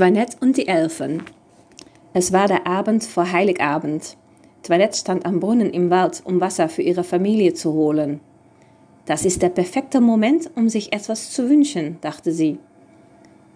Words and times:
Toinette 0.00 0.38
und 0.40 0.56
die 0.56 0.66
Elfen. 0.66 1.24
Es 2.14 2.32
war 2.32 2.48
der 2.48 2.66
Abend 2.66 3.04
vor 3.04 3.32
Heiligabend. 3.32 4.16
Toinette 4.62 4.96
stand 4.96 5.26
am 5.26 5.40
Brunnen 5.40 5.68
im 5.74 5.90
Wald, 5.90 6.22
um 6.24 6.40
Wasser 6.40 6.70
für 6.70 6.80
ihre 6.80 7.04
Familie 7.04 7.52
zu 7.52 7.74
holen. 7.74 8.20
Das 9.04 9.26
ist 9.26 9.42
der 9.42 9.50
perfekte 9.50 10.00
Moment, 10.00 10.52
um 10.56 10.70
sich 10.70 10.94
etwas 10.94 11.30
zu 11.32 11.50
wünschen, 11.50 11.98
dachte 12.00 12.32
sie. 12.32 12.58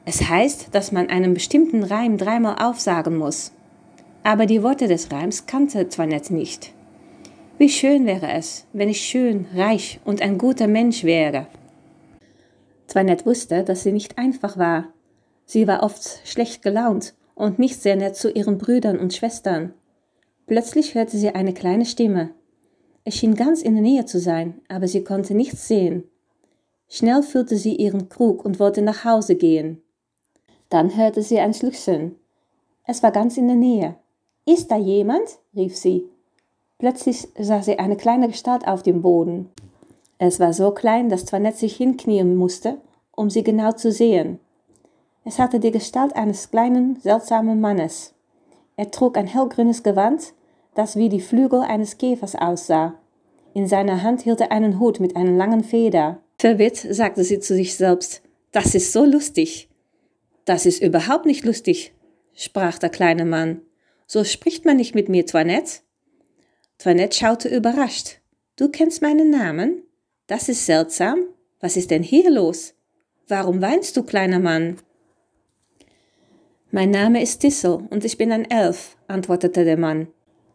Es 0.04 0.28
heißt, 0.28 0.74
dass 0.74 0.92
man 0.92 1.08
einen 1.08 1.32
bestimmten 1.32 1.82
Reim 1.82 2.18
dreimal 2.18 2.56
aufsagen 2.62 3.16
muss. 3.16 3.52
Aber 4.22 4.44
die 4.44 4.62
Worte 4.62 4.86
des 4.86 5.10
Reims 5.10 5.46
kannte 5.46 5.88
Toinette 5.88 6.34
nicht. 6.34 6.74
Wie 7.56 7.70
schön 7.70 8.04
wäre 8.04 8.30
es, 8.30 8.66
wenn 8.74 8.90
ich 8.90 9.00
schön, 9.00 9.46
reich 9.54 9.98
und 10.04 10.20
ein 10.20 10.36
guter 10.36 10.66
Mensch 10.66 11.04
wäre. 11.04 11.46
Toinette 12.86 13.24
wusste, 13.24 13.64
dass 13.64 13.82
sie 13.82 13.92
nicht 13.92 14.18
einfach 14.18 14.58
war. 14.58 14.93
Sie 15.46 15.66
war 15.66 15.82
oft 15.82 16.20
schlecht 16.24 16.62
gelaunt 16.62 17.14
und 17.34 17.58
nicht 17.58 17.80
sehr 17.80 17.96
nett 17.96 18.16
zu 18.16 18.30
ihren 18.30 18.58
Brüdern 18.58 18.98
und 18.98 19.14
Schwestern. 19.14 19.74
Plötzlich 20.46 20.94
hörte 20.94 21.16
sie 21.16 21.30
eine 21.30 21.54
kleine 21.54 21.86
Stimme. 21.86 22.30
Es 23.04 23.16
schien 23.16 23.34
ganz 23.34 23.62
in 23.62 23.74
der 23.74 23.82
Nähe 23.82 24.06
zu 24.06 24.18
sein, 24.18 24.60
aber 24.68 24.88
sie 24.88 25.04
konnte 25.04 25.34
nichts 25.34 25.68
sehen. 25.68 26.04
Schnell 26.88 27.22
füllte 27.22 27.56
sie 27.56 27.74
ihren 27.74 28.08
Krug 28.08 28.44
und 28.44 28.60
wollte 28.60 28.82
nach 28.82 29.04
Hause 29.04 29.34
gehen. 29.34 29.82
Dann 30.68 30.96
hörte 30.96 31.22
sie 31.22 31.38
ein 31.38 31.54
Schluchzen. 31.54 32.16
Es 32.86 33.02
war 33.02 33.12
ganz 33.12 33.36
in 33.36 33.46
der 33.46 33.56
Nähe. 33.56 33.96
Ist 34.46 34.70
da 34.70 34.76
jemand? 34.76 35.38
rief 35.54 35.76
sie. 35.76 36.08
Plötzlich 36.78 37.28
sah 37.38 37.62
sie 37.62 37.78
eine 37.78 37.96
kleine 37.96 38.28
Gestalt 38.28 38.66
auf 38.66 38.82
dem 38.82 39.02
Boden. 39.02 39.50
Es 40.18 40.40
war 40.40 40.52
so 40.52 40.70
klein, 40.70 41.08
dass 41.08 41.24
Toinette 41.24 41.58
sich 41.58 41.76
hinknien 41.76 42.36
musste, 42.36 42.78
um 43.10 43.30
sie 43.30 43.42
genau 43.42 43.72
zu 43.72 43.90
sehen. 43.90 44.38
Es 45.24 45.38
hatte 45.38 45.58
die 45.58 45.70
Gestalt 45.70 46.14
eines 46.14 46.50
kleinen, 46.50 47.00
seltsamen 47.00 47.60
Mannes. 47.60 48.14
Er 48.76 48.90
trug 48.90 49.16
ein 49.16 49.26
hellgrünes 49.26 49.82
Gewand, 49.82 50.34
das 50.74 50.96
wie 50.96 51.08
die 51.08 51.20
Flügel 51.20 51.60
eines 51.60 51.96
Käfers 51.96 52.34
aussah. 52.34 52.98
In 53.54 53.66
seiner 53.66 54.02
Hand 54.02 54.22
hielt 54.22 54.40
er 54.40 54.52
einen 54.52 54.80
Hut 54.80 55.00
mit 55.00 55.16
einer 55.16 55.30
langen 55.30 55.64
Feder. 55.64 56.20
Verwirrt 56.38 56.76
sagte 56.76 57.24
sie 57.24 57.38
zu 57.38 57.54
sich 57.54 57.76
selbst, 57.76 58.22
das 58.52 58.74
ist 58.74 58.92
so 58.92 59.04
lustig. 59.04 59.68
Das 60.44 60.66
ist 60.66 60.82
überhaupt 60.82 61.24
nicht 61.24 61.44
lustig, 61.44 61.94
sprach 62.34 62.78
der 62.78 62.90
kleine 62.90 63.24
Mann. 63.24 63.62
So 64.06 64.24
spricht 64.24 64.64
man 64.64 64.76
nicht 64.76 64.94
mit 64.94 65.08
mir, 65.08 65.24
Toinette. 65.24 65.80
Toinette 66.78 67.16
schaute 67.16 67.48
überrascht. 67.48 68.20
Du 68.56 68.68
kennst 68.68 69.00
meinen 69.00 69.30
Namen? 69.30 69.82
Das 70.26 70.48
ist 70.48 70.66
seltsam. 70.66 71.24
Was 71.60 71.76
ist 71.76 71.90
denn 71.90 72.02
hier 72.02 72.30
los? 72.30 72.74
Warum 73.26 73.62
weinst 73.62 73.96
du, 73.96 74.02
kleiner 74.02 74.38
Mann? 74.38 74.76
Mein 76.74 76.90
Name 76.90 77.22
ist 77.22 77.38
Tissel 77.38 77.86
und 77.90 78.04
ich 78.04 78.18
bin 78.18 78.32
ein 78.32 78.50
Elf, 78.50 78.96
antwortete 79.06 79.64
der 79.64 79.76
Mann. 79.76 80.08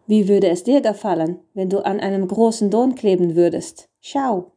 Wie 0.05 0.27
würde 0.27 0.49
es 0.49 0.65
dir 0.65 0.81
gefallen, 0.81 1.39
wenn 1.53 1.69
du 1.69 1.79
an 1.79 2.01
einem 2.01 2.27
großen 2.27 2.69
Dorn 2.69 2.95
kleben 2.95 3.37
würdest? 3.37 3.87
Schau! 4.01 4.51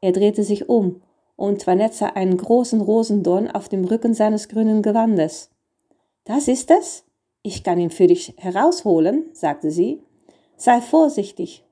Er 0.00 0.12
drehte 0.12 0.44
sich 0.44 0.68
um, 0.68 1.02
und 1.34 1.62
Toinette 1.62 1.96
sah 1.96 2.06
einen 2.10 2.36
großen 2.36 2.80
Rosendorn 2.80 3.50
auf 3.50 3.68
dem 3.68 3.84
Rücken 3.84 4.14
seines 4.14 4.48
grünen 4.48 4.80
Gewandes. 4.80 5.50
Das 6.22 6.46
ist 6.46 6.70
es? 6.70 7.04
Ich 7.42 7.64
kann 7.64 7.80
ihn 7.80 7.90
für 7.90 8.06
dich 8.06 8.34
herausholen, 8.36 9.24
sagte 9.32 9.72
sie. 9.72 10.00
Sei 10.56 10.80
vorsichtig, 10.80 11.64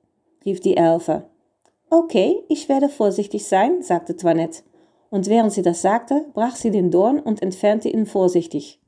rief 0.43 0.59
die 0.59 0.75
Elfe. 0.75 1.23
Okay, 1.89 2.43
ich 2.49 2.67
werde 2.67 2.89
vorsichtig 2.89 3.45
sein, 3.45 3.81
sagte 3.81 4.17
Toinette. 4.17 4.63
Und 5.09 5.29
während 5.29 5.53
sie 5.53 5.61
das 5.61 5.81
sagte, 5.81 6.25
brach 6.33 6.57
sie 6.57 6.71
den 6.71 6.91
Dorn 6.91 7.17
und 7.21 7.41
entfernte 7.41 7.87
ihn 7.87 8.05
vorsichtig. 8.05 8.81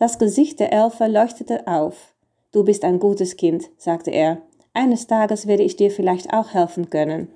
Das 0.00 0.18
Gesicht 0.18 0.60
der 0.60 0.72
Elfe 0.72 1.08
leuchtete 1.08 1.66
auf. 1.66 2.14
Du 2.52 2.64
bist 2.64 2.84
ein 2.84 2.98
gutes 2.98 3.36
Kind, 3.36 3.68
sagte 3.76 4.10
er. 4.10 4.40
Eines 4.72 5.06
Tages 5.06 5.46
werde 5.46 5.62
ich 5.62 5.76
dir 5.76 5.90
vielleicht 5.90 6.32
auch 6.32 6.54
helfen 6.54 6.88
können. 6.88 7.28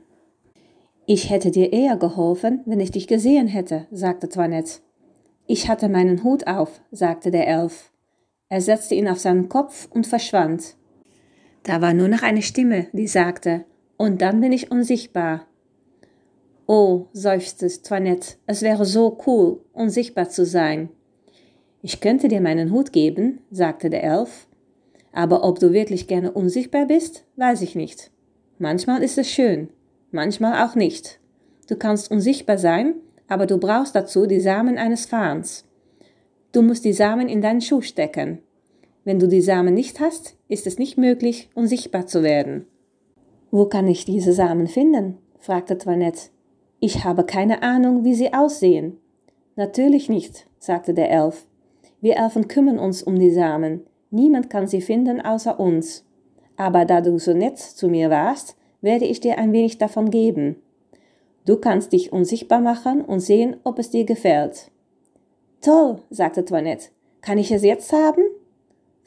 Ich 1.05 1.29
hätte 1.29 1.51
dir 1.51 1.75
eher 1.75 1.99
geholfen, 1.99 2.63
wenn 2.65 2.81
ich 2.81 2.91
dich 2.91 3.07
gesehen 3.07 3.49
hätte, 3.49 3.87
sagte 3.91 4.31
Toinette. 4.31 4.81
Ich 5.47 5.69
hatte 5.69 5.91
meinen 5.91 6.25
Hut 6.25 6.47
auf, 6.47 6.81
sagte 6.91 7.31
der 7.31 7.47
Elf. 7.47 7.93
Er 8.49 8.63
setzte 8.63 8.95
ihn 8.95 9.09
auf 9.09 9.19
seinen 9.21 9.51
Kopf 9.51 9.87
und 9.91 10.07
verschwand. 10.07 10.75
Da 11.65 11.83
war 11.83 11.93
nur 11.93 12.09
noch 12.09 12.23
eine 12.23 12.41
Stimme, 12.41 12.87
die 12.95 13.09
sagte, 13.09 13.67
und 13.99 14.23
dann 14.23 14.41
bin 14.41 14.53
ich 14.53 14.71
unsichtbar. 14.71 15.47
Oh, 16.67 17.09
seufzte 17.13 17.69
Toinette, 17.83 18.37
es 18.47 18.63
wäre 18.63 18.87
so 18.87 19.19
cool, 19.27 19.61
unsichtbar 19.75 20.31
zu 20.31 20.47
sein. 20.47 20.89
Ich 21.87 22.01
könnte 22.01 22.29
dir 22.29 22.41
meinen 22.41 22.73
Hut 22.73 22.95
geben, 22.95 23.41
sagte 23.51 23.91
der 23.91 24.03
Elf, 24.05 24.47
aber 25.13 25.45
ob 25.45 25.59
du 25.59 25.75
wirklich 25.75 26.07
gerne 26.07 26.33
unsichtbar 26.33 26.87
bist, 26.87 27.27
weiß 27.37 27.61
ich 27.61 27.75
nicht. 27.75 28.11
Manchmal 28.59 29.03
ist 29.03 29.19
es 29.19 29.29
schön, 29.29 29.69
manchmal 30.11 30.67
auch 30.67 30.77
nicht. 30.77 31.21
Du 31.69 31.77
kannst 31.77 32.11
unsichtbar 32.11 32.57
sein, 32.57 32.95
aber 33.29 33.45
du 33.45 33.59
brauchst 33.59 33.95
dazu 33.95 34.25
die 34.25 34.41
Samen 34.41 34.79
eines 34.79 35.05
Fahns. 35.05 35.67
Du 36.53 36.63
musst 36.63 36.87
die 36.87 36.95
Samen 36.95 37.29
in 37.29 37.43
deinen 37.43 37.61
Schuh 37.61 37.83
stecken. 37.83 38.39
Wenn 39.05 39.19
du 39.19 39.29
die 39.29 39.43
Samen 39.43 39.75
nicht 39.75 40.01
hast, 40.01 40.39
ist 40.49 40.67
es 40.67 40.79
nicht 40.79 40.97
möglich, 40.97 41.51
unsichtbar 41.55 42.07
zu 42.07 42.23
werden. 42.23 42.65
Wo 43.51 43.67
kann 43.67 43.89
ich 43.89 44.07
diese 44.07 44.33
Samen 44.33 44.69
finden? 44.69 45.19
fragte 45.39 45.77
Toinette. 45.77 46.31
Ich 46.81 47.05
habe 47.05 47.25
keine 47.25 47.63
Ahnung, 47.63 48.05
wie 48.05 48.15
sie 48.15 48.33
aussehen. 48.33 48.97
Natürlich 49.55 50.09
nicht, 50.09 50.47
sagte 50.59 50.95
der 50.95 51.11
Elf. 51.11 51.47
Wir 52.05 52.19
Elfen 52.19 52.49
kümmern 52.49 52.79
uns 52.79 53.03
um 53.03 53.19
die 53.19 53.31
Samen. 53.31 53.81
Niemand 54.11 54.51
kann 54.51 54.67
sie 54.67 54.83
finden 54.83 55.23
außer 55.23 55.59
uns. 55.59 56.05
Aber 56.55 56.85
da 56.85 57.01
du 57.01 57.19
so 57.19 57.33
nett 57.33 57.57
zu 57.57 57.89
mir 57.89 58.11
warst, 58.11 58.59
werde 58.83 59.07
ich 59.07 59.21
dir 59.21 59.39
ein 59.39 59.55
wenig 59.55 59.79
davon 59.79 60.11
geben. 60.11 60.57
Du 61.47 61.57
kannst 61.57 61.95
dich 61.95 62.13
unsichtbar 62.13 62.61
machen 62.61 63.01
und 63.01 63.21
sehen, 63.21 63.57
ob 63.65 63.79
es 63.79 63.89
dir 63.89 64.05
gefällt. 64.05 64.71
Toll, 65.63 66.03
sagte 66.11 66.45
Toinette. 66.45 66.91
Kann 67.23 67.39
ich 67.39 67.51
es 67.51 67.63
jetzt 67.63 67.91
haben? 67.95 68.25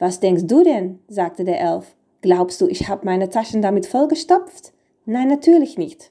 Was 0.00 0.18
denkst 0.18 0.48
du 0.48 0.64
denn? 0.64 0.98
sagte 1.06 1.44
der 1.44 1.60
Elf. 1.60 1.94
Glaubst 2.20 2.60
du, 2.60 2.66
ich 2.66 2.88
habe 2.88 3.06
meine 3.06 3.28
Taschen 3.28 3.62
damit 3.62 3.86
vollgestopft? 3.86 4.72
Nein, 5.06 5.28
natürlich 5.28 5.78
nicht. 5.78 6.10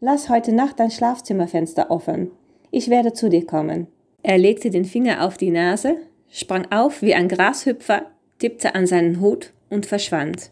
Lass 0.00 0.28
heute 0.28 0.52
Nacht 0.52 0.80
dein 0.80 0.90
Schlafzimmerfenster 0.90 1.88
offen. 1.88 2.32
Ich 2.72 2.90
werde 2.90 3.12
zu 3.12 3.28
dir 3.28 3.46
kommen. 3.46 3.86
Er 4.24 4.38
legte 4.38 4.70
den 4.70 4.84
Finger 4.84 5.24
auf 5.24 5.36
die 5.36 5.52
Nase, 5.52 5.98
sprang 6.28 6.70
auf 6.70 7.02
wie 7.02 7.14
ein 7.14 7.28
Grashüpfer, 7.28 8.02
tippte 8.38 8.74
an 8.74 8.86
seinen 8.86 9.20
Hut 9.20 9.52
und 9.70 9.86
verschwand. 9.86 10.50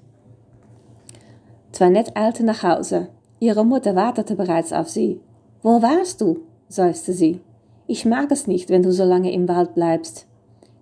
Toinette 1.73 2.15
eilte 2.17 2.45
nach 2.45 2.62
Hause. 2.62 3.09
Ihre 3.41 3.65
Mutter 3.65 3.97
wartete 3.97 4.37
bereits 4.37 4.73
auf 4.73 4.89
sie. 4.89 5.21
Wo 5.62 5.83
warst 5.83 6.21
du? 6.21 6.41
seufzte 6.69 7.12
sie. 7.12 7.41
Ich 7.87 8.05
mag 8.05 8.31
es 8.31 8.47
nicht, 8.47 8.71
wenn 8.71 8.83
du 8.83 8.93
so 8.93 9.05
lange 9.05 9.33
im 9.33 9.49
Wald 9.49 9.75
bleibst. 9.75 10.27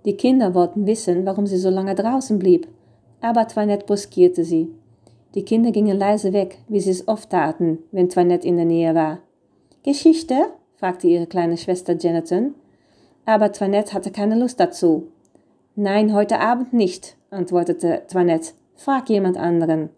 Die 0.05 0.17
Kinder 0.17 0.55
wollten 0.55 0.87
wissen, 0.87 1.27
warum 1.27 1.47
sie 1.47 1.57
so 1.57 1.71
lange 1.71 1.95
draußen 1.95 2.39
blieb, 2.39 2.69
aber 3.21 3.49
Toinette 3.49 3.87
bruskierte 3.87 4.45
sie. 4.45 4.69
Die 5.35 5.45
Kinder 5.45 5.71
gingen 5.71 5.97
leise 5.97 6.33
weg, 6.33 6.59
wie 6.69 6.81
sie 6.81 6.91
es 6.91 7.09
oft 7.09 7.31
taten, 7.31 7.79
wenn 7.91 8.09
Toinette 8.09 8.47
in 8.47 8.57
der 8.57 8.67
Nähe 8.67 8.95
war. 8.95 9.19
Geschichte? 9.83 10.35
fragte 10.77 11.07
ihre 11.07 11.27
kleine 11.27 11.57
Schwester 11.57 11.95
Jonathan 11.95 12.55
aber 13.25 13.53
Toinette 13.53 13.95
hatte 13.95 14.11
keine 14.11 14.37
Lust 14.37 14.61
dazu. 14.61 15.09
Nein, 15.75 16.13
heute 16.13 16.41
Abend 16.41 16.73
nicht, 16.73 17.17
antwortete 17.31 18.03
Toinette. 18.11 18.53
Frag 18.77 19.09
jemand 19.09 19.37
anderen. 19.37 19.91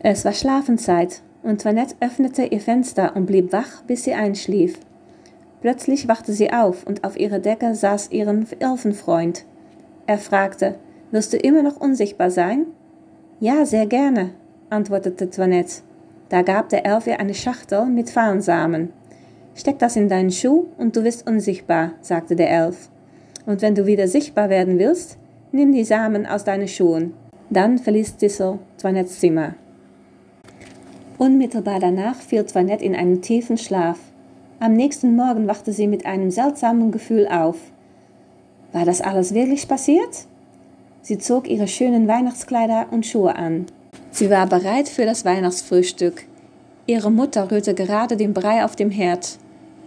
Es 0.00 0.24
war 0.24 0.32
Schlafenszeit 0.32 1.22
und 1.42 1.62
Toinette 1.62 1.96
öffnete 2.00 2.44
ihr 2.44 2.60
Fenster 2.60 3.16
und 3.16 3.26
blieb 3.26 3.52
wach, 3.52 3.82
bis 3.86 4.04
sie 4.04 4.14
einschlief. 4.14 4.78
Plötzlich 5.60 6.06
wachte 6.08 6.32
sie 6.32 6.52
auf 6.52 6.86
und 6.86 7.04
auf 7.04 7.18
ihrer 7.18 7.38
Decke 7.38 7.74
saß 7.74 8.10
ihren 8.10 8.46
Elfenfreund. 8.60 9.44
Er 10.06 10.18
fragte, 10.18 10.76
Wirst 11.10 11.32
du 11.32 11.36
immer 11.36 11.62
noch 11.62 11.76
unsichtbar 11.76 12.30
sein? 12.30 12.66
Ja, 13.38 13.64
sehr 13.64 13.86
gerne, 13.86 14.30
antwortete 14.70 15.30
Toinette. 15.30 15.82
Da 16.28 16.42
gab 16.42 16.68
der 16.68 16.84
Elf 16.84 17.06
ihr 17.06 17.20
eine 17.20 17.34
Schachtel 17.34 17.86
mit 17.86 18.10
Farnsamen. 18.10 18.92
Steck 19.56 19.78
das 19.78 19.96
in 19.96 20.08
deinen 20.08 20.30
Schuh 20.30 20.66
und 20.76 20.94
du 20.96 21.02
wirst 21.02 21.26
unsichtbar, 21.26 21.92
sagte 22.02 22.36
der 22.36 22.50
Elf. 22.50 22.90
Und 23.46 23.62
wenn 23.62 23.74
du 23.74 23.86
wieder 23.86 24.06
sichtbar 24.06 24.50
werden 24.50 24.78
willst, 24.78 25.18
nimm 25.50 25.72
die 25.72 25.84
Samen 25.84 26.26
aus 26.26 26.44
deinen 26.44 26.68
Schuhen. 26.68 27.14
Dann 27.48 27.78
verließ 27.78 28.16
Tissel 28.16 28.58
Toinettes 28.80 29.18
Zimmer. 29.18 29.54
Unmittelbar 31.16 31.80
danach 31.80 32.16
fiel 32.16 32.44
Toinette 32.44 32.84
in 32.84 32.94
einen 32.94 33.22
tiefen 33.22 33.56
Schlaf. 33.56 33.98
Am 34.60 34.74
nächsten 34.74 35.16
Morgen 35.16 35.46
wachte 35.46 35.72
sie 35.72 35.86
mit 35.86 36.04
einem 36.04 36.30
seltsamen 36.30 36.90
Gefühl 36.90 37.26
auf. 37.26 37.56
War 38.72 38.84
das 38.84 39.00
alles 39.00 39.32
wirklich 39.32 39.66
passiert? 39.66 40.26
Sie 41.00 41.18
zog 41.18 41.48
ihre 41.48 41.68
schönen 41.68 42.08
Weihnachtskleider 42.08 42.88
und 42.90 43.06
Schuhe 43.06 43.36
an. 43.36 43.66
Sie 44.10 44.28
war 44.28 44.46
bereit 44.46 44.88
für 44.88 45.06
das 45.06 45.24
Weihnachtsfrühstück. 45.24 46.26
Ihre 46.86 47.10
Mutter 47.10 47.50
rührte 47.50 47.74
gerade 47.74 48.16
den 48.16 48.34
Brei 48.34 48.64
auf 48.64 48.76
dem 48.76 48.90
Herd. 48.90 49.38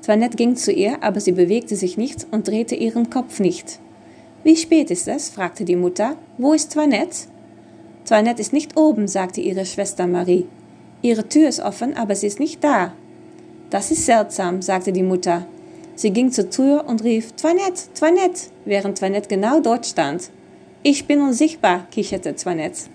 Toinette 0.06 0.38
ging 0.38 0.56
zu 0.56 0.72
ihr, 0.72 1.04
aber 1.04 1.20
sie 1.20 1.34
bewegte 1.34 1.76
sich 1.76 1.98
nicht 1.98 2.28
und 2.32 2.48
drehte 2.48 2.76
ihren 2.76 3.10
Kopf 3.10 3.40
nicht. 3.40 3.80
Wie 4.44 4.56
spät 4.56 4.90
ist 4.92 5.08
es? 5.08 5.30
fragte 5.30 5.66
die 5.66 5.76
Mutter. 5.76 6.16
Wo 6.38 6.54
ist 6.54 6.74
Toinette? 6.74 7.28
Toinette 8.06 8.42
ist 8.42 8.54
nicht 8.54 8.78
oben, 8.78 9.08
sagte 9.08 9.42
ihre 9.42 9.66
Schwester 9.66 10.08
Marie. 10.08 10.48
Ihre 11.02 11.28
Tür 11.28 11.50
ist 11.50 11.60
offen, 11.60 11.96
aber 11.96 12.16
sie 12.16 12.28
ist 12.28 12.40
nicht 12.40 12.64
da. 12.64 12.94
Das 13.70 13.92
ist 13.92 14.06
seltsam, 14.06 14.62
sagte 14.62 14.92
die 14.92 15.04
Mutter. 15.04 15.46
Sie 15.96 16.12
ging 16.12 16.32
zur 16.32 16.50
Tür 16.50 16.86
und 16.88 17.04
rief 17.04 17.34
Toinette, 17.34 17.94
Toinette, 17.94 18.52
während 18.66 18.98
Toinette 18.98 19.28
genau 19.28 19.60
dort 19.60 19.86
stand. 19.86 20.32
Ich 20.82 21.08
bin 21.08 21.22
unsichtbar, 21.22 21.88
kicherte 21.92 22.36
Toinette. 22.36 22.90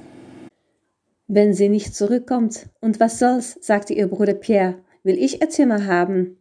Wenn 1.27 1.55
sie 1.55 1.69
nicht 1.69 1.95
zurückkommt, 1.95 2.67
und 2.81 3.01
was 3.01 3.19
soll's, 3.19 3.59
sagte 3.61 3.93
ihr 3.93 4.07
Bruder 4.07 4.35
Pierre, 4.35 4.77
will 5.03 5.19
ich 5.19 5.41
ihr 5.41 5.51
Zimmer 5.51 5.87
haben. 5.87 6.39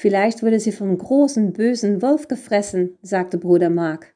Vielleicht 0.00 0.44
wurde 0.44 0.60
sie 0.60 0.70
vom 0.70 0.96
großen, 0.96 1.52
bösen 1.52 2.02
Wolf 2.02 2.28
gefressen, 2.28 2.96
sagte 3.02 3.36
Bruder 3.36 3.68
Mark. 3.68 4.14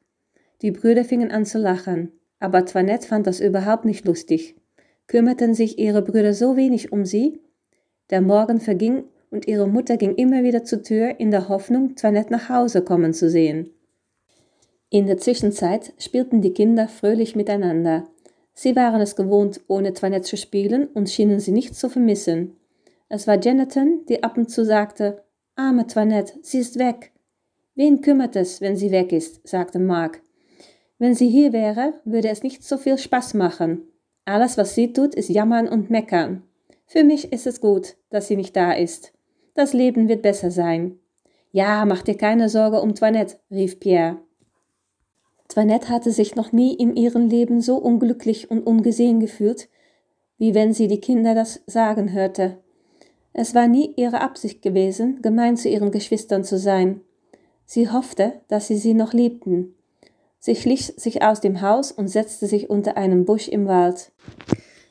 Die 0.61 0.71
Brüder 0.71 1.03
fingen 1.03 1.29
an 1.29 1.43
zu 1.45 1.57
lachen, 1.57 2.13
aber 2.39 2.65
Toinette 2.65 3.05
fand 3.05 3.27
das 3.27 3.41
überhaupt 3.41 3.83
nicht 3.83 4.05
lustig. 4.05 4.55
Kümmerten 5.07 5.53
sich 5.53 5.77
ihre 5.77 6.01
Brüder 6.01 6.33
so 6.33 6.55
wenig 6.55 6.93
um 6.93 7.03
sie? 7.03 7.41
Der 8.11 8.21
Morgen 8.21 8.61
verging 8.61 9.03
und 9.29 9.45
ihre 9.45 9.67
Mutter 9.67 9.97
ging 9.97 10.15
immer 10.15 10.43
wieder 10.43 10.63
zur 10.63 10.83
Tür 10.83 11.19
in 11.19 11.31
der 11.31 11.49
Hoffnung, 11.49 11.97
Toinette 11.97 12.31
nach 12.31 12.47
Hause 12.47 12.81
kommen 12.81 13.13
zu 13.13 13.29
sehen. 13.29 13.69
In 14.89 15.05
der 15.05 15.17
Zwischenzeit 15.17 15.91
spielten 15.97 16.41
die 16.41 16.53
Kinder 16.53 16.87
fröhlich 16.87 17.35
miteinander. 17.35 18.07
Sie 18.53 18.77
waren 18.77 19.01
es 19.01 19.17
gewohnt, 19.17 19.59
ohne 19.67 19.91
Toinette 19.91 20.29
zu 20.29 20.37
spielen 20.37 20.87
und 20.87 21.09
schienen 21.09 21.41
sie 21.41 21.51
nicht 21.51 21.75
zu 21.75 21.89
vermissen. 21.89 22.55
Es 23.09 23.27
war 23.27 23.37
Jonathan, 23.37 24.05
die 24.07 24.23
ab 24.23 24.37
und 24.37 24.49
zu 24.49 24.63
sagte, 24.63 25.23
Arme 25.55 25.85
Toinette, 25.85 26.33
sie 26.41 26.57
ist 26.57 26.79
weg. 26.79 27.11
Wen 27.75 28.01
kümmert 28.01 28.35
es, 28.35 28.59
wenn 28.59 28.75
sie 28.75 28.89
weg 28.89 29.11
ist, 29.11 29.47
sagte 29.47 29.77
Mark. 29.77 30.23
Wenn 30.97 31.13
sie 31.13 31.29
hier 31.29 31.53
wäre, 31.53 31.93
würde 32.05 32.29
es 32.29 32.41
nicht 32.41 32.63
so 32.63 32.77
viel 32.77 32.97
Spaß 32.97 33.35
machen. 33.35 33.83
Alles, 34.25 34.57
was 34.57 34.73
sie 34.73 34.93
tut, 34.93 35.13
ist 35.13 35.29
jammern 35.29 35.67
und 35.67 35.91
meckern. 35.91 36.41
Für 36.87 37.03
mich 37.03 37.31
ist 37.31 37.45
es 37.45 37.61
gut, 37.61 37.97
dass 38.09 38.27
sie 38.27 38.35
nicht 38.35 38.55
da 38.55 38.71
ist. 38.71 39.13
Das 39.53 39.73
Leben 39.73 40.07
wird 40.07 40.23
besser 40.23 40.49
sein. 40.49 40.97
Ja, 41.51 41.85
mach 41.85 42.01
dir 42.01 42.17
keine 42.17 42.49
Sorge 42.49 42.81
um 42.81 42.95
Toinette, 42.95 43.37
rief 43.51 43.79
Pierre. 43.79 44.17
Toinette 45.49 45.89
hatte 45.89 46.11
sich 46.11 46.35
noch 46.35 46.51
nie 46.51 46.73
in 46.73 46.95
ihrem 46.95 47.29
Leben 47.29 47.61
so 47.61 47.77
unglücklich 47.77 48.49
und 48.49 48.65
ungesehen 48.65 49.19
gefühlt, 49.19 49.69
wie 50.39 50.55
wenn 50.55 50.73
sie 50.73 50.87
die 50.87 50.99
Kinder 50.99 51.35
das 51.35 51.61
sagen 51.67 52.11
hörte. 52.11 52.62
Es 53.33 53.55
war 53.55 53.67
nie 53.67 53.93
ihre 53.97 54.21
Absicht 54.21 54.61
gewesen, 54.61 55.21
gemein 55.21 55.57
zu 55.57 55.67
ihren 55.67 55.91
Geschwistern 55.91 56.43
zu 56.43 56.57
sein. 56.57 57.01
Sie 57.65 57.89
hoffte, 57.89 58.33
dass 58.47 58.67
sie 58.67 58.77
sie 58.77 58.93
noch 58.93 59.13
liebten. 59.13 59.73
Sie 60.39 60.55
schlich 60.55 60.93
sich 60.97 61.23
aus 61.23 61.41
dem 61.41 61.61
Haus 61.61 61.91
und 61.91 62.07
setzte 62.07 62.47
sich 62.47 62.69
unter 62.69 62.97
einem 62.97 63.25
Busch 63.25 63.47
im 63.47 63.67
Wald. 63.67 64.11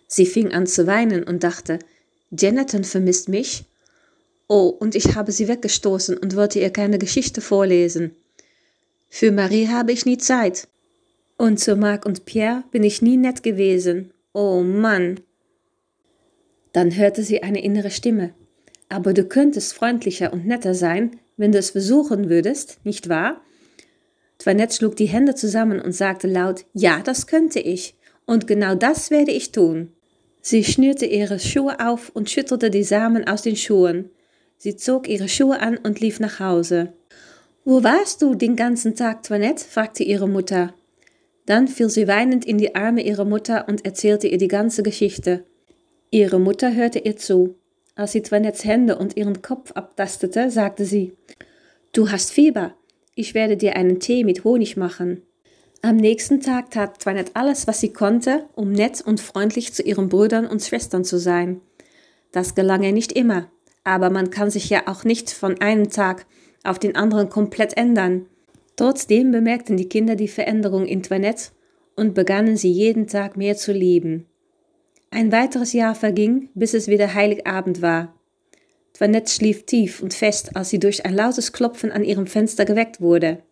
Sie 0.08 0.26
fing 0.26 0.52
an 0.52 0.66
zu 0.66 0.86
weinen 0.86 1.22
und 1.22 1.44
dachte, 1.44 1.78
Jonathan 2.30 2.84
vermisst 2.84 3.28
mich. 3.28 3.64
Oh, 4.48 4.68
und 4.68 4.94
ich 4.94 5.14
habe 5.14 5.30
sie 5.30 5.48
weggestoßen 5.48 6.16
und 6.16 6.36
wollte 6.36 6.58
ihr 6.58 6.70
keine 6.70 6.98
Geschichte 6.98 7.40
vorlesen. 7.40 8.16
Für 9.08 9.30
Marie 9.30 9.68
habe 9.68 9.92
ich 9.92 10.06
nie 10.06 10.18
Zeit. 10.18 10.68
Und 11.36 11.60
zu 11.60 11.76
Marc 11.76 12.06
und 12.06 12.24
Pierre 12.24 12.64
bin 12.70 12.82
ich 12.82 13.02
nie 13.02 13.16
nett 13.16 13.42
gewesen. 13.42 14.10
Oh 14.32 14.62
Mann. 14.62 15.20
Dann 16.72 16.96
hörte 16.96 17.22
sie 17.22 17.42
eine 17.42 17.62
innere 17.62 17.90
Stimme. 17.90 18.34
Aber 18.88 19.14
du 19.14 19.24
könntest 19.24 19.74
freundlicher 19.74 20.32
und 20.32 20.46
netter 20.46 20.74
sein, 20.74 21.12
wenn 21.36 21.52
du 21.52 21.58
es 21.58 21.70
versuchen 21.70 22.28
würdest, 22.28 22.78
nicht 22.84 23.08
wahr? 23.08 23.40
Toinette 24.38 24.74
schlug 24.74 24.96
die 24.96 25.06
Hände 25.06 25.34
zusammen 25.34 25.80
und 25.80 25.92
sagte 25.92 26.26
laut, 26.26 26.64
ja, 26.74 27.00
das 27.02 27.26
könnte 27.26 27.60
ich. 27.60 27.94
Und 28.26 28.46
genau 28.46 28.74
das 28.74 29.10
werde 29.10 29.32
ich 29.32 29.52
tun. 29.52 29.92
Sie 30.40 30.64
schnürte 30.64 31.06
ihre 31.06 31.38
Schuhe 31.38 31.78
auf 31.80 32.10
und 32.14 32.28
schüttelte 32.28 32.70
die 32.70 32.82
Samen 32.82 33.26
aus 33.26 33.42
den 33.42 33.56
Schuhen. 33.56 34.10
Sie 34.58 34.76
zog 34.76 35.08
ihre 35.08 35.28
Schuhe 35.28 35.60
an 35.60 35.76
und 35.76 36.00
lief 36.00 36.20
nach 36.20 36.40
Hause. 36.40 36.92
Wo 37.64 37.84
warst 37.84 38.22
du 38.22 38.34
den 38.34 38.56
ganzen 38.56 38.96
Tag, 38.96 39.22
Toinette? 39.22 39.64
fragte 39.64 40.02
ihre 40.02 40.28
Mutter. 40.28 40.74
Dann 41.46 41.68
fiel 41.68 41.88
sie 41.88 42.08
weinend 42.08 42.44
in 42.44 42.58
die 42.58 42.74
Arme 42.74 43.02
ihrer 43.02 43.24
Mutter 43.24 43.68
und 43.68 43.84
erzählte 43.84 44.26
ihr 44.26 44.38
die 44.38 44.48
ganze 44.48 44.82
Geschichte. 44.82 45.44
Ihre 46.14 46.38
Mutter 46.38 46.74
hörte 46.74 46.98
ihr 46.98 47.16
zu. 47.16 47.54
Als 47.94 48.12
sie 48.12 48.20
Toinettes 48.20 48.66
Hände 48.66 48.98
und 48.98 49.16
ihren 49.16 49.40
Kopf 49.40 49.72
abtastete, 49.72 50.50
sagte 50.50 50.84
sie, 50.84 51.16
Du 51.92 52.10
hast 52.10 52.32
Fieber. 52.32 52.74
Ich 53.14 53.32
werde 53.32 53.56
dir 53.56 53.76
einen 53.76 53.98
Tee 53.98 54.22
mit 54.22 54.44
Honig 54.44 54.76
machen. 54.76 55.22
Am 55.80 55.96
nächsten 55.96 56.42
Tag 56.42 56.70
tat 56.70 57.02
Toinette 57.02 57.32
alles, 57.32 57.66
was 57.66 57.80
sie 57.80 57.94
konnte, 57.94 58.44
um 58.54 58.72
nett 58.72 59.00
und 59.00 59.22
freundlich 59.22 59.72
zu 59.72 59.82
ihren 59.82 60.10
Brüdern 60.10 60.46
und 60.46 60.62
Schwestern 60.62 61.02
zu 61.02 61.18
sein. 61.18 61.62
Das 62.30 62.54
gelang 62.54 62.82
ihr 62.82 62.92
nicht 62.92 63.12
immer, 63.12 63.50
aber 63.82 64.10
man 64.10 64.28
kann 64.28 64.50
sich 64.50 64.68
ja 64.68 64.82
auch 64.88 65.04
nicht 65.04 65.30
von 65.30 65.62
einem 65.62 65.88
Tag 65.88 66.26
auf 66.62 66.78
den 66.78 66.94
anderen 66.94 67.30
komplett 67.30 67.74
ändern. 67.78 68.26
Trotzdem 68.76 69.32
bemerkten 69.32 69.78
die 69.78 69.88
Kinder 69.88 70.14
die 70.14 70.28
Veränderung 70.28 70.84
in 70.84 71.02
Toinette 71.02 71.52
und 71.96 72.12
begannen 72.12 72.58
sie 72.58 72.70
jeden 72.70 73.06
Tag 73.06 73.38
mehr 73.38 73.56
zu 73.56 73.72
lieben. 73.72 74.26
Ein 75.14 75.30
weiteres 75.30 75.74
Jahr 75.74 75.94
verging, 75.94 76.48
bis 76.54 76.72
es 76.72 76.88
wieder 76.88 77.12
Heiligabend 77.12 77.82
war. 77.82 78.14
Toinette 78.94 79.30
schlief 79.30 79.66
tief 79.66 80.02
und 80.02 80.14
fest, 80.14 80.56
als 80.56 80.70
sie 80.70 80.78
durch 80.78 81.04
ein 81.04 81.12
lautes 81.12 81.52
Klopfen 81.52 81.92
an 81.92 82.02
ihrem 82.02 82.26
Fenster 82.26 82.64
geweckt 82.64 83.02
wurde. 83.02 83.42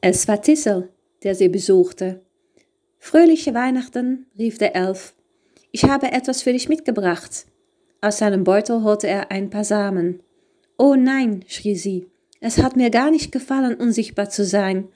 Es 0.00 0.28
war 0.28 0.40
Tissel, 0.40 0.90
der 1.24 1.34
sie 1.34 1.48
besuchte. 1.48 2.20
Fröhliche 3.00 3.52
Weihnachten, 3.52 4.26
rief 4.38 4.58
der 4.58 4.76
Elf. 4.76 5.14
Ich 5.72 5.84
habe 5.84 6.12
etwas 6.12 6.40
für 6.42 6.52
dich 6.52 6.68
mitgebracht. 6.68 7.46
Aus 8.00 8.18
seinem 8.18 8.44
Beutel 8.44 8.84
holte 8.84 9.08
er 9.08 9.32
ein 9.32 9.50
paar 9.50 9.64
Samen. 9.64 10.22
Oh 10.78 10.94
nein, 10.94 11.44
schrie 11.48 11.74
sie. 11.74 12.06
Es 12.38 12.58
hat 12.58 12.76
mir 12.76 12.90
gar 12.90 13.10
nicht 13.10 13.32
gefallen, 13.32 13.74
unsichtbar 13.74 14.30
zu 14.30 14.44
sein. 14.44 14.86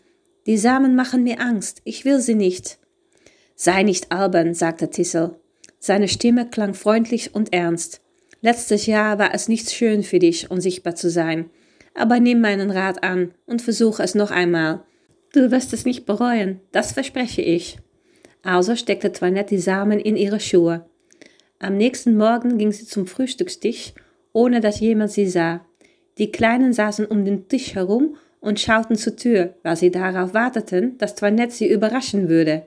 Die 0.46 0.56
Samen 0.56 0.94
machen 0.94 1.24
mir 1.24 1.40
Angst. 1.40 1.80
Ich 1.82 2.04
will 2.04 2.20
sie 2.20 2.36
nicht. 2.36 2.78
Sei 3.56 3.82
nicht 3.82 4.12
albern, 4.12 4.54
sagte 4.54 4.88
Tissel. 4.88 5.40
Seine 5.78 6.08
Stimme 6.08 6.48
klang 6.48 6.74
freundlich 6.74 7.34
und 7.34 7.52
ernst. 7.52 8.00
Letztes 8.40 8.86
Jahr 8.86 9.18
war 9.18 9.34
es 9.34 9.48
nicht 9.48 9.70
schön 9.70 10.02
für 10.02 10.18
dich, 10.18 10.50
unsichtbar 10.50 10.94
zu 10.94 11.10
sein. 11.10 11.50
Aber 11.94 12.20
nimm 12.20 12.40
meinen 12.40 12.70
Rat 12.70 13.02
an 13.02 13.32
und 13.46 13.62
versuche 13.62 14.02
es 14.02 14.14
noch 14.14 14.30
einmal. 14.30 14.82
Du 15.32 15.50
wirst 15.50 15.72
es 15.72 15.84
nicht 15.84 16.06
bereuen, 16.06 16.60
das 16.72 16.92
verspreche 16.92 17.42
ich. 17.42 17.78
Also 18.42 18.76
steckte 18.76 19.12
Toinette 19.12 19.54
die 19.54 19.60
Samen 19.60 19.98
in 19.98 20.16
ihre 20.16 20.40
Schuhe. 20.40 20.86
Am 21.58 21.76
nächsten 21.76 22.16
Morgen 22.16 22.58
ging 22.58 22.70
sie 22.70 22.86
zum 22.86 23.06
Frühstückstisch, 23.06 23.92
ohne 24.32 24.60
dass 24.60 24.80
jemand 24.80 25.10
sie 25.10 25.26
sah. 25.26 25.64
Die 26.18 26.30
Kleinen 26.30 26.72
saßen 26.72 27.06
um 27.06 27.24
den 27.24 27.48
Tisch 27.48 27.74
herum 27.74 28.16
und 28.40 28.60
schauten 28.60 28.96
zur 28.96 29.16
Tür, 29.16 29.54
weil 29.62 29.76
sie 29.76 29.90
darauf 29.90 30.34
warteten, 30.34 30.96
dass 30.98 31.14
Toinette 31.14 31.54
sie 31.54 31.68
überraschen 31.68 32.28
würde. 32.28 32.66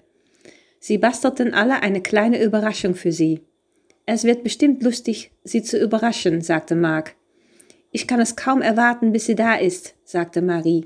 Sie 0.79 0.97
bastelten 0.97 1.53
alle 1.53 1.81
eine 1.81 2.01
kleine 2.01 2.41
Überraschung 2.41 2.95
für 2.95 3.11
sie. 3.11 3.41
Es 4.05 4.23
wird 4.23 4.43
bestimmt 4.43 4.81
lustig, 4.81 5.31
sie 5.43 5.61
zu 5.61 5.77
überraschen, 5.77 6.41
sagte 6.41 6.75
Mark. 6.75 7.15
Ich 7.91 8.07
kann 8.07 8.19
es 8.19 8.35
kaum 8.35 8.61
erwarten, 8.61 9.11
bis 9.11 9.25
sie 9.25 9.35
da 9.35 9.55
ist, 9.55 9.95
sagte 10.03 10.41
Marie. 10.41 10.85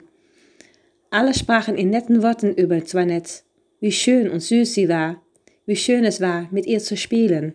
Alle 1.10 1.34
sprachen 1.34 1.76
in 1.76 1.90
netten 1.90 2.24
Worten 2.24 2.54
über 2.54 2.84
Toinette, 2.84 3.44
wie 3.80 3.92
schön 3.92 4.30
und 4.30 4.40
süß 4.40 4.74
sie 4.74 4.90
war, 4.90 5.22
wie 5.66 5.76
schön 5.76 6.06
es 6.06 6.22
war, 6.22 6.48
mit 6.52 6.66
ihr 6.66 6.80
zu 6.80 6.98
spielen. 6.98 7.54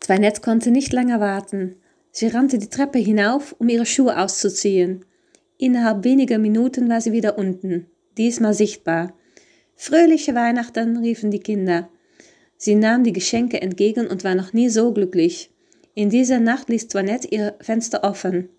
Toinette 0.00 0.40
konnte 0.40 0.70
nicht 0.70 0.92
länger 0.92 1.20
warten. 1.20 1.76
Sie 2.10 2.26
rannte 2.26 2.58
die 2.58 2.68
Treppe 2.68 2.98
hinauf, 2.98 3.54
um 3.58 3.68
ihre 3.68 3.86
Schuhe 3.86 4.18
auszuziehen. 4.18 5.04
Innerhalb 5.56 6.04
weniger 6.04 6.38
Minuten 6.38 6.88
war 6.88 7.00
sie 7.00 7.12
wieder 7.12 7.38
unten, 7.38 7.86
diesmal 8.18 8.54
sichtbar. 8.54 9.14
Fröhliche 9.82 10.34
Weihnachten, 10.34 10.98
riefen 10.98 11.30
die 11.30 11.40
Kinder. 11.40 11.88
Sie 12.58 12.74
nahm 12.74 13.02
die 13.02 13.14
Geschenke 13.14 13.62
entgegen 13.62 14.08
und 14.08 14.24
war 14.24 14.34
noch 14.34 14.52
nie 14.52 14.68
so 14.68 14.92
glücklich. 14.92 15.50
In 15.94 16.10
dieser 16.10 16.38
Nacht 16.38 16.68
ließ 16.68 16.88
Toinette 16.88 17.28
ihr 17.28 17.54
Fenster 17.62 18.04
offen. 18.04 18.50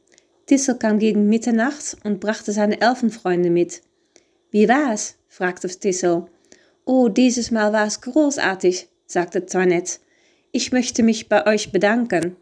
Tissel 0.47 0.79
kam 0.79 0.97
gegen 0.97 1.29
Mitternacht 1.29 1.95
und 2.03 2.21
brachte 2.21 2.51
seine 2.51 2.81
Elfenfreunde 2.81 3.51
mit. 3.51 3.83
Wie 4.49 4.67
war's? 4.67 5.15
fragte 5.27 5.67
Tissel. 5.67 6.25
Oh, 6.85 7.07
dieses 7.07 7.51
Mal 7.51 7.71
war 7.71 7.85
es 7.85 8.01
großartig, 8.01 8.87
sagte 9.05 9.45
Toinette. 9.45 9.99
Ich 10.51 10.71
möchte 10.71 11.03
mich 11.03 11.29
bei 11.29 11.45
euch 11.45 11.71
bedanken. 11.71 12.35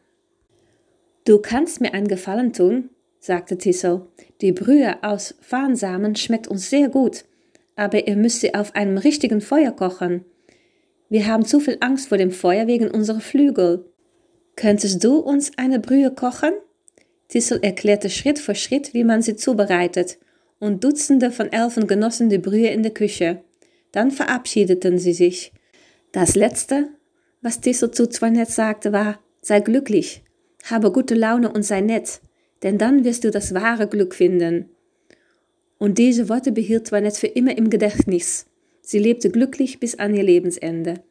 Du 1.25 1.39
kannst 1.39 1.81
mir 1.81 1.93
einen 1.93 2.07
Gefallen 2.07 2.53
tun, 2.53 2.91
sagte 3.19 3.57
Tissel. 3.57 4.07
Die 4.39 4.53
Brühe 4.53 5.03
aus 5.03 5.35
Farnsamen 5.41 6.15
schmeckt 6.15 6.47
uns 6.47 6.69
sehr 6.69 6.87
gut 6.87 7.25
aber 7.79 8.07
ihr 8.07 8.15
müsst 8.15 8.41
sie 8.41 8.53
auf 8.53 8.75
einem 8.75 8.97
richtigen 8.97 9.41
Feuer 9.41 9.71
kochen. 9.71 10.25
Wir 11.09 11.27
haben 11.27 11.45
zu 11.45 11.59
viel 11.59 11.77
Angst 11.79 12.09
vor 12.09 12.17
dem 12.17 12.31
Feuer 12.31 12.67
wegen 12.67 12.91
unserer 12.91 13.21
Flügel. 13.21 13.85
Könntest 14.55 15.03
du 15.03 15.17
uns 15.17 15.51
eine 15.57 15.79
Brühe 15.79 16.11
kochen? 16.11 16.51
Tissel 17.29 17.59
erklärte 17.61 18.09
Schritt 18.09 18.37
für 18.37 18.55
Schritt, 18.55 18.93
wie 18.93 19.03
man 19.03 19.21
sie 19.21 19.35
zubereitet, 19.35 20.17
und 20.59 20.83
Dutzende 20.83 21.31
von 21.31 21.51
Elfen 21.51 21.87
genossen 21.87 22.29
die 22.29 22.37
Brühe 22.37 22.69
in 22.69 22.83
der 22.83 22.93
Küche. 22.93 23.41
Dann 23.91 24.11
verabschiedeten 24.11 24.99
sie 24.99 25.13
sich. 25.13 25.53
Das 26.11 26.35
Letzte, 26.35 26.89
was 27.41 27.61
Tissot 27.61 27.95
zu 27.95 28.09
Toinette 28.09 28.51
sagte, 28.51 28.91
war, 28.91 29.19
sei 29.41 29.61
glücklich, 29.61 30.23
habe 30.65 30.91
gute 30.91 31.15
Laune 31.15 31.51
und 31.51 31.63
sei 31.63 31.81
nett, 31.81 32.19
denn 32.61 32.77
dann 32.77 33.05
wirst 33.05 33.23
du 33.23 33.31
das 33.31 33.53
wahre 33.53 33.87
Glück 33.87 34.13
finden. 34.13 34.69
Und 35.79 35.97
diese 35.97 36.29
Worte 36.29 36.51
behielt 36.51 36.87
Toinette 36.87 37.19
für 37.19 37.27
immer 37.27 37.57
im 37.57 37.71
Gedächtnis. 37.71 38.45
Sie 38.81 38.99
lebte 38.99 39.31
glücklich 39.31 39.79
bis 39.79 39.97
an 39.97 40.13
ihr 40.13 40.23
Lebensende. 40.23 41.01